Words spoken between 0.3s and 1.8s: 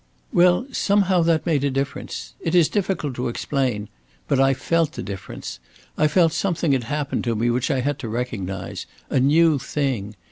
"Well, somehow that made a